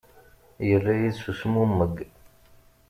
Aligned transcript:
Yerra-iyi-d 0.67 1.17
s 1.21 1.23
uzmummeg. 1.31 1.95